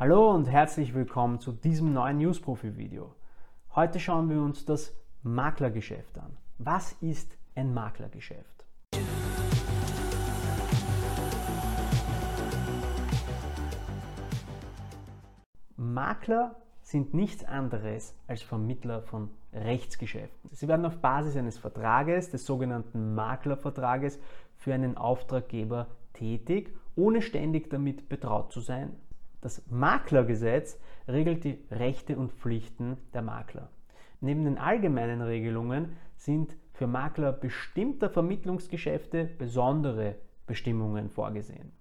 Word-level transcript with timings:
Hallo 0.00 0.30
und 0.30 0.48
herzlich 0.48 0.94
willkommen 0.94 1.40
zu 1.40 1.52
diesem 1.52 1.92
neuen 1.92 2.16
Newsprofi-Video. 2.16 3.14
Heute 3.74 4.00
schauen 4.00 4.30
wir 4.30 4.40
uns 4.40 4.64
das 4.64 4.96
Maklergeschäft 5.22 6.16
an. 6.16 6.38
Was 6.56 6.92
ist 7.02 7.36
ein 7.54 7.74
Maklergeschäft? 7.74 8.64
Makler 15.76 16.56
sind 16.80 17.12
nichts 17.12 17.44
anderes 17.44 18.16
als 18.26 18.40
Vermittler 18.40 19.02
von 19.02 19.28
Rechtsgeschäften. 19.52 20.48
Sie 20.50 20.66
werden 20.66 20.86
auf 20.86 20.96
Basis 21.02 21.36
eines 21.36 21.58
Vertrages, 21.58 22.30
des 22.30 22.46
sogenannten 22.46 23.14
Maklervertrages, 23.14 24.18
für 24.56 24.72
einen 24.72 24.96
Auftraggeber 24.96 25.88
tätig, 26.14 26.74
ohne 26.96 27.20
ständig 27.20 27.68
damit 27.68 28.08
betraut 28.08 28.50
zu 28.50 28.60
sein 28.60 28.96
das 29.40 29.62
Maklergesetz 29.70 30.78
regelt 31.08 31.44
die 31.44 31.58
Rechte 31.70 32.16
und 32.16 32.32
Pflichten 32.32 32.96
der 33.14 33.22
Makler. 33.22 33.70
Neben 34.20 34.44
den 34.44 34.58
allgemeinen 34.58 35.22
Regelungen 35.22 35.96
sind 36.16 36.56
für 36.72 36.86
Makler 36.86 37.32
bestimmter 37.32 38.10
Vermittlungsgeschäfte 38.10 39.24
besondere 39.24 40.16
Bestimmungen 40.46 41.08
vorgesehen. 41.08 41.72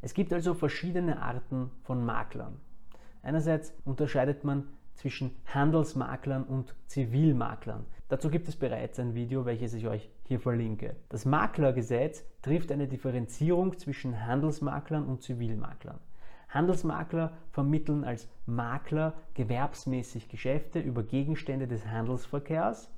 Es 0.00 0.14
gibt 0.14 0.32
also 0.32 0.54
verschiedene 0.54 1.20
Arten 1.20 1.70
von 1.82 2.04
Maklern. 2.04 2.60
Einerseits 3.22 3.74
unterscheidet 3.84 4.44
man 4.44 4.68
zwischen 4.94 5.36
Handelsmaklern 5.46 6.44
und 6.44 6.74
Zivilmaklern. 6.86 7.86
Dazu 8.08 8.30
gibt 8.30 8.48
es 8.48 8.56
bereits 8.56 8.98
ein 8.98 9.14
Video, 9.14 9.44
welches 9.44 9.74
ich 9.74 9.86
euch 9.86 10.10
hier 10.24 10.40
verlinke. 10.40 10.96
Das 11.08 11.24
Maklergesetz 11.24 12.24
trifft 12.42 12.72
eine 12.72 12.88
Differenzierung 12.88 13.78
zwischen 13.78 14.26
Handelsmaklern 14.26 15.04
und 15.04 15.22
Zivilmaklern. 15.22 15.98
Handelsmakler 16.48 17.32
vermitteln 17.50 18.04
als 18.04 18.28
Makler 18.46 19.14
gewerbsmäßig 19.34 20.28
Geschäfte 20.28 20.80
über 20.80 21.02
Gegenstände 21.02 21.68
des 21.68 21.86
Handelsverkehrs. 21.86 22.90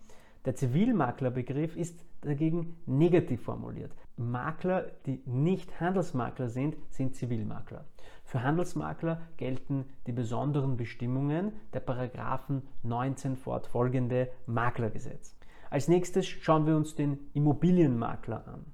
Der 0.45 0.55
Zivilmaklerbegriff 0.55 1.77
ist 1.77 2.05
dagegen 2.23 2.77
negativ 2.87 3.43
formuliert. 3.43 3.93
Makler, 4.17 4.87
die 5.07 5.23
nicht 5.27 5.81
Handelsmakler 5.81 6.49
sind, 6.49 6.77
sind 6.91 7.15
Zivilmakler. 7.17 7.85
Für 8.25 8.43
Handelsmakler 8.43 9.21
gelten 9.37 9.87
die 10.07 10.13
besonderen 10.13 10.77
Bestimmungen 10.77 11.53
der 11.73 11.81
Paragraphen 11.81 12.63
19 12.83 13.37
fortfolgende 13.37 14.31
Maklergesetz. 14.47 15.37
Als 15.71 15.89
nächstes 15.89 16.27
schauen 16.27 16.67
wir 16.67 16.77
uns 16.77 16.95
den 16.95 17.31
Immobilienmakler 17.33 18.47
an. 18.47 18.67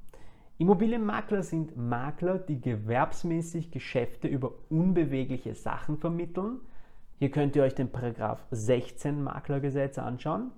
Immobilienmakler 0.59 1.43
sind 1.43 1.77
Makler, 1.77 2.39
die 2.39 2.59
gewerbsmäßig 2.59 3.71
Geschäfte 3.71 4.27
über 4.27 4.53
unbewegliche 4.71 5.55
Sachen 5.55 5.99
vermitteln. 5.99 6.61
Hier 7.19 7.31
könnt 7.31 7.57
ihr 7.57 7.63
euch 7.63 7.75
den 7.75 7.93
Paragraph 7.93 8.43
16 8.53 9.23
Maklergesetz 9.23 9.99
anschauen. 9.99 10.53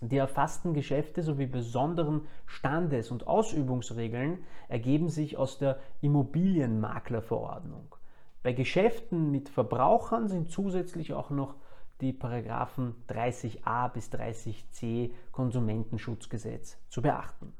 Die 0.00 0.16
erfassten 0.16 0.72
Geschäfte 0.72 1.22
sowie 1.22 1.44
besonderen 1.44 2.22
Standes- 2.46 3.10
und 3.10 3.26
Ausübungsregeln 3.26 4.38
ergeben 4.68 5.10
sich 5.10 5.36
aus 5.36 5.58
der 5.58 5.78
Immobilienmaklerverordnung. 6.00 7.94
Bei 8.42 8.54
Geschäften 8.54 9.30
mit 9.30 9.50
Verbrauchern 9.50 10.28
sind 10.28 10.50
zusätzlich 10.50 11.12
auch 11.12 11.28
noch 11.28 11.56
die 12.00 12.14
Paragraphen 12.14 12.94
30a 13.10 13.92
bis 13.92 14.10
30c 14.10 15.10
Konsumentenschutzgesetz 15.30 16.78
zu 16.88 17.02
beachten. 17.02 17.52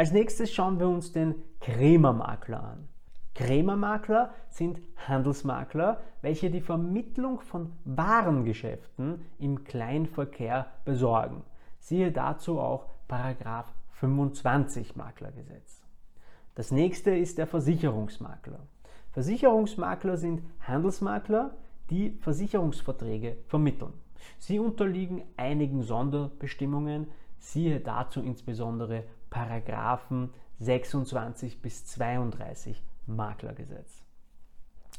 Als 0.00 0.12
nächstes 0.12 0.50
schauen 0.50 0.80
wir 0.80 0.88
uns 0.88 1.12
den 1.12 1.34
Krämermakler 1.60 2.62
an. 2.62 2.88
Krämermakler 3.34 4.32
sind 4.48 4.80
Handelsmakler, 5.06 6.00
welche 6.22 6.50
die 6.50 6.62
Vermittlung 6.62 7.40
von 7.40 7.72
Warengeschäften 7.84 9.26
im 9.38 9.62
Kleinverkehr 9.64 10.68
besorgen. 10.86 11.42
Siehe 11.80 12.12
dazu 12.12 12.60
auch 12.60 12.86
Paragraph 13.08 13.74
25 13.90 14.96
Maklergesetz. 14.96 15.82
Das 16.54 16.70
nächste 16.70 17.10
ist 17.10 17.36
der 17.36 17.46
Versicherungsmakler. 17.46 18.60
Versicherungsmakler 19.10 20.16
sind 20.16 20.40
Handelsmakler, 20.60 21.58
die 21.90 22.16
Versicherungsverträge 22.22 23.36
vermitteln. 23.48 23.92
Sie 24.38 24.60
unterliegen 24.60 25.24
einigen 25.36 25.82
Sonderbestimmungen, 25.82 27.08
siehe 27.38 27.80
dazu 27.80 28.22
insbesondere 28.22 29.04
Paragraphen 29.30 30.34
26 30.58 31.62
bis 31.62 31.86
32 31.86 32.82
Maklergesetz. 33.06 34.04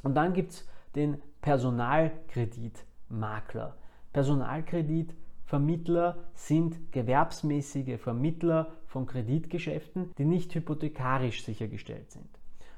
Und 0.03 0.15
dann 0.15 0.33
gibt 0.33 0.53
es 0.53 0.67
den 0.95 1.21
Personalkreditmakler. 1.41 3.75
Personalkreditvermittler 4.13 6.17
sind 6.33 6.91
gewerbsmäßige 6.91 7.99
Vermittler 7.99 8.71
von 8.87 9.05
Kreditgeschäften, 9.05 10.11
die 10.17 10.25
nicht 10.25 10.55
hypothekarisch 10.55 11.45
sichergestellt 11.45 12.09
sind. 12.11 12.27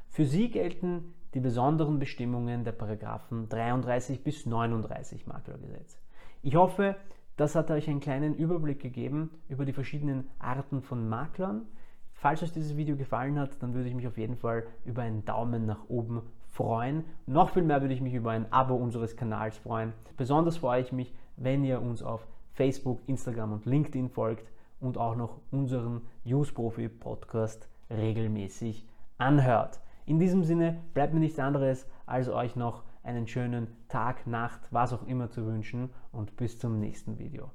Für 0.09 0.25
sie 0.25 0.51
gelten 0.51 1.13
die 1.33 1.39
besonderen 1.39 1.97
Bestimmungen 1.97 2.63
der 2.63 2.73
Paragraphen 2.73 3.49
33 3.49 4.23
bis 4.23 4.45
39 4.45 5.25
Maklergesetz. 5.25 5.97
Ich 6.43 6.55
hoffe, 6.55 6.95
das 7.37 7.55
hat 7.55 7.71
euch 7.71 7.89
einen 7.89 7.99
kleinen 7.99 8.35
Überblick 8.35 8.79
gegeben 8.79 9.31
über 9.49 9.65
die 9.65 9.73
verschiedenen 9.73 10.29
Arten 10.39 10.81
von 10.81 11.09
Maklern. 11.09 11.65
Falls 12.13 12.43
euch 12.43 12.51
dieses 12.51 12.77
Video 12.77 12.95
gefallen 12.95 13.39
hat, 13.39 13.61
dann 13.61 13.73
würde 13.73 13.89
ich 13.89 13.95
mich 13.95 14.07
auf 14.07 14.17
jeden 14.17 14.35
Fall 14.35 14.63
über 14.85 15.01
einen 15.01 15.25
Daumen 15.25 15.65
nach 15.65 15.89
oben 15.89 16.21
freuen. 16.47 17.03
Noch 17.25 17.49
viel 17.49 17.63
mehr 17.63 17.81
würde 17.81 17.93
ich 17.93 18.01
mich 18.01 18.13
über 18.13 18.31
ein 18.31 18.51
Abo 18.51 18.75
unseres 18.75 19.17
Kanals 19.17 19.57
freuen. 19.57 19.93
Besonders 20.15 20.57
freue 20.57 20.81
ich 20.81 20.91
mich, 20.91 21.13
wenn 21.35 21.63
ihr 21.63 21.81
uns 21.81 22.03
auf 22.03 22.27
Facebook, 22.53 23.01
Instagram 23.07 23.53
und 23.53 23.65
LinkedIn 23.65 24.09
folgt 24.09 24.51
und 24.79 24.97
auch 24.97 25.15
noch 25.15 25.39
unseren 25.51 26.01
Use 26.25 26.53
Profi 26.53 26.87
Podcast 26.87 27.67
regelmäßig 27.89 28.85
anhört. 29.17 29.81
In 30.05 30.19
diesem 30.19 30.43
Sinne 30.43 30.79
bleibt 30.93 31.13
mir 31.13 31.19
nichts 31.19 31.39
anderes, 31.39 31.87
als 32.05 32.29
euch 32.29 32.55
noch 32.55 32.83
einen 33.03 33.27
schönen 33.27 33.67
Tag, 33.89 34.25
Nacht, 34.27 34.61
was 34.71 34.93
auch 34.93 35.05
immer 35.05 35.29
zu 35.29 35.45
wünschen 35.45 35.89
und 36.11 36.35
bis 36.37 36.57
zum 36.57 36.79
nächsten 36.79 37.19
Video. 37.19 37.51